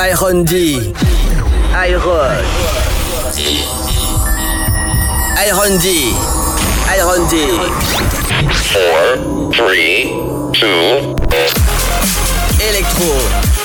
[0.00, 0.94] Iron D.
[1.74, 2.44] Iron.
[5.36, 6.14] Iron D.
[6.86, 7.34] Iron D.
[8.70, 10.14] Four, three,
[10.54, 11.16] two.
[12.62, 13.10] Electro.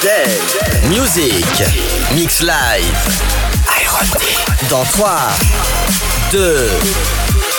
[0.02, 0.42] Dead.
[0.90, 1.46] Music.
[2.16, 2.98] Mix live.
[3.70, 4.26] Iron D.
[4.72, 5.06] Dans 3,
[6.32, 6.68] 2,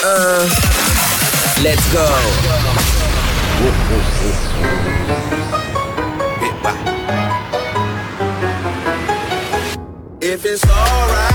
[0.02, 0.48] 1.
[1.62, 2.08] Let's go.
[10.34, 11.33] If it's alright,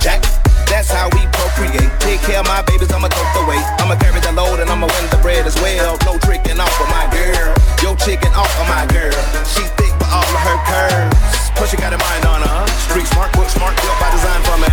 [0.00, 0.22] Jack.
[0.68, 1.90] That's how we procreate.
[2.00, 3.64] Take care of my babies, I'ma throw the weight.
[3.80, 5.96] I'ma carry the load and I'ma win the bread as well.
[6.04, 7.54] No tricking off of my girl.
[7.82, 9.16] Yo chicken off of my girl.
[9.48, 11.16] She thick for all of her curves.
[11.56, 12.66] Plus she got a mind on her.
[12.88, 14.68] Street smart, book smart, built by design for me.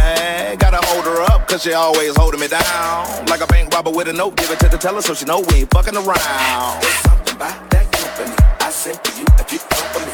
[0.57, 3.25] Gotta hold her up, cause she always holding me down.
[3.27, 5.39] Like a bank robber with a note, give it to the teller so she know
[5.50, 6.81] we ain't fucking around.
[6.81, 8.35] There's something about that company.
[8.59, 10.11] I sent for you if you come for me.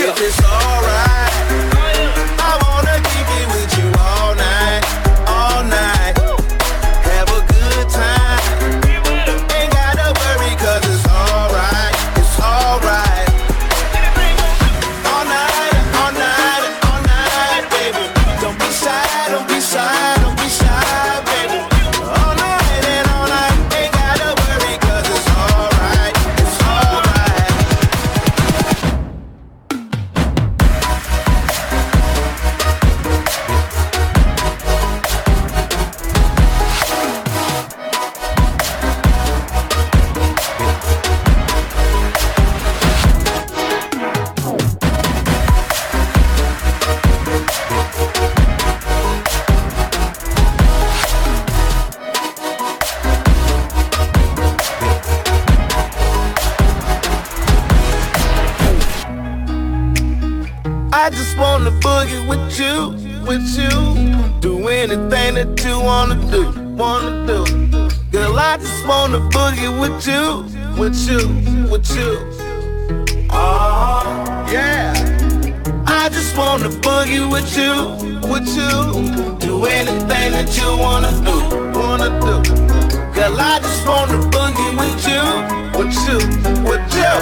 [0.00, 0.67] If it's alright,
[62.08, 62.90] wanna with you,
[63.26, 64.40] with you.
[64.40, 67.44] Do anything that you wanna do, wanna do.
[68.10, 70.44] Girl, I just wanna boogie with you,
[70.80, 71.28] with you,
[71.70, 72.18] with you.
[73.30, 74.92] Oh, yeah.
[75.86, 77.74] I just wanna boogie with you,
[78.28, 79.38] with you.
[79.38, 82.42] Do anything that you wanna do, wanna do.
[83.12, 85.22] Girl, I just wanna boogie with you,
[85.78, 86.18] with you,
[86.68, 87.14] with you.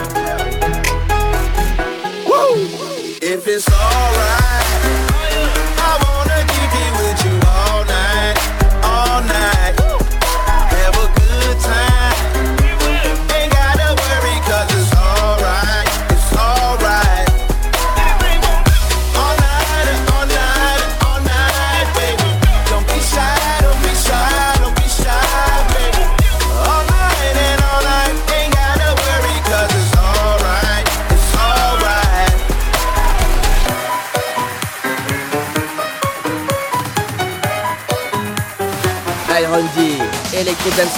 [2.29, 2.87] Woo!
[3.23, 4.46] If it's alright,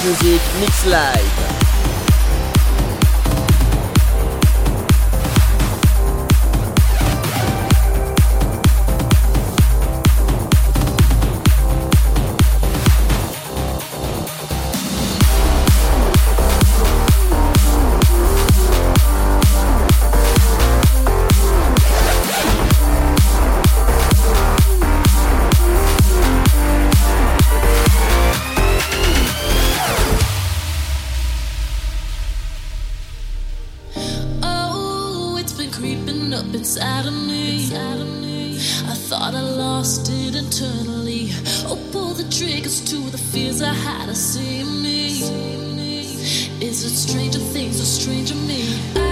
[0.09, 0.41] Music.
[0.59, 1.38] Mix live.
[47.09, 48.69] Stranger things or stranger me?
[48.95, 49.08] telephone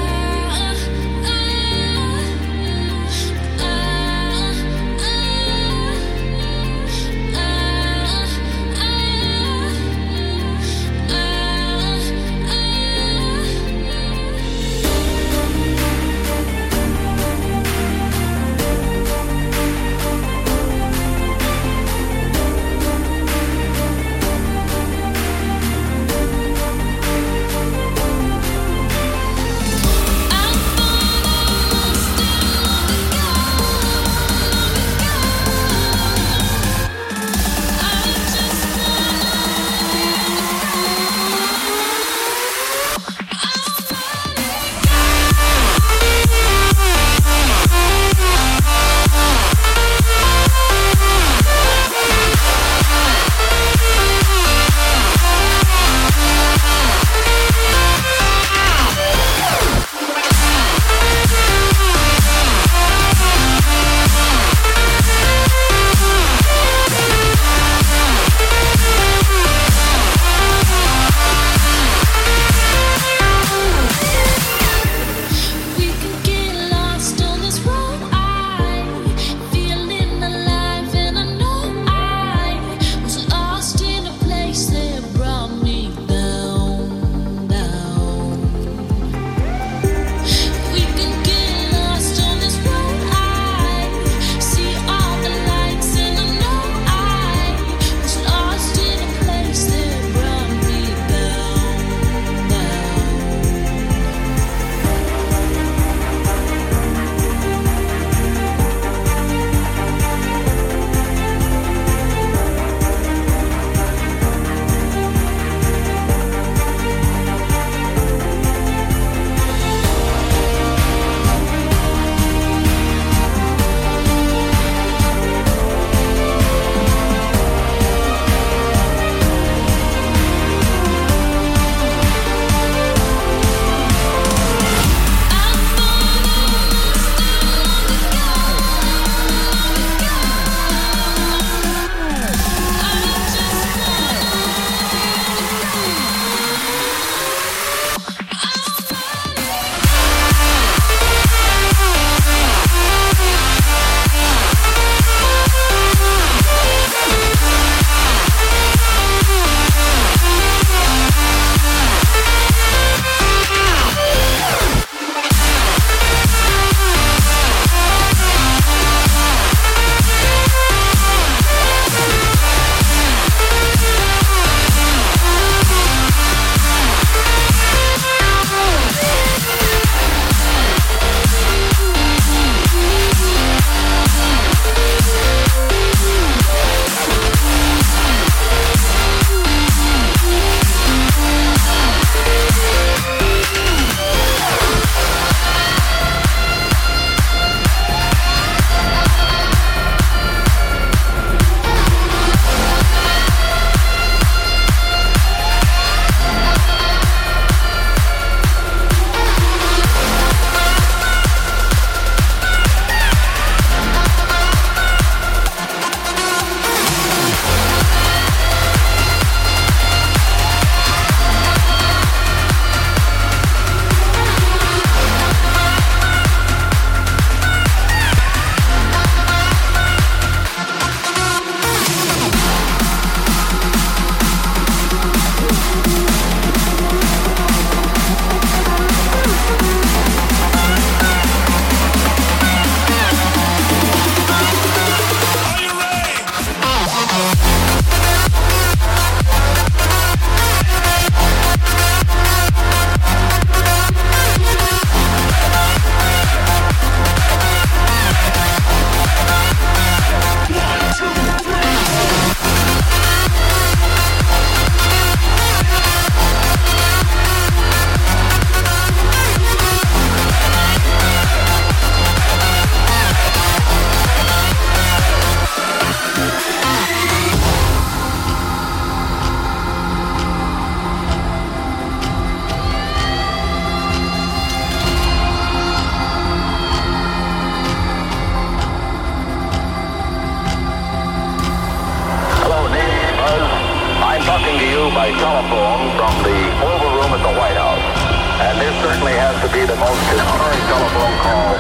[299.47, 301.55] to be the most historic telephone call.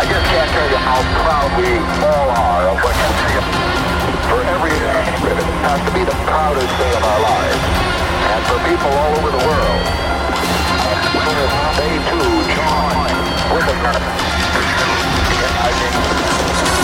[0.00, 1.68] I just can't tell you how proud we
[2.00, 3.36] all are of what you see.
[4.24, 7.60] For every it has to be the proudest day of our lives.
[8.24, 9.84] And for people all over the world,
[11.76, 12.96] they too join
[13.52, 14.00] with us.
[15.60, 16.75] I mean,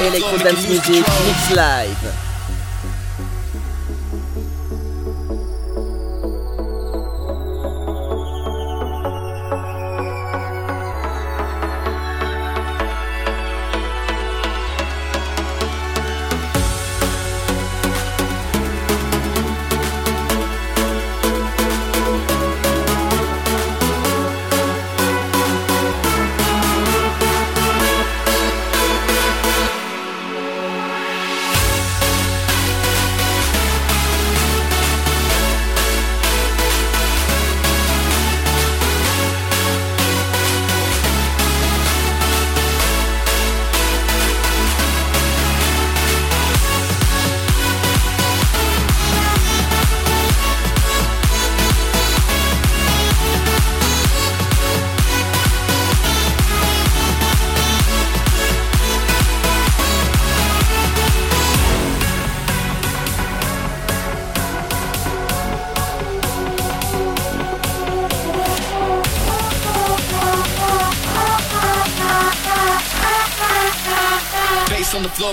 [0.00, 1.26] floor, Electro make Dance you lose Music control.
[1.26, 2.39] Mix Live.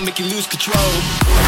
[0.06, 1.47] Make you lose control.